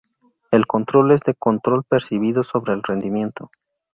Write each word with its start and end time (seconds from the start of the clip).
El 0.49 0.65
control 0.65 1.11
es 1.11 1.21
del 1.21 1.35
control 1.37 1.83
percibido 1.87 2.41
sobre 2.41 2.75
rendimiento. 2.81 3.51